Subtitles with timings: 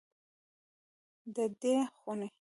[1.35, 2.27] د دې خونې